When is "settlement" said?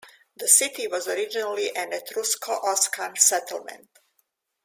3.19-3.87